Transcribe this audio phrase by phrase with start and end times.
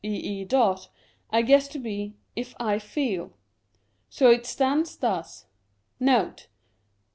[0.03, 0.47] ee,y
[1.29, 3.37] I guess to be, if I feel.
[4.09, 5.45] So it stands thus:—
[5.89, 6.47] * Note.